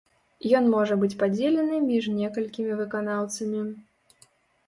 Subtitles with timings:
[0.59, 3.61] Ён можа быць падзелены між некалькімі выканаўцамі.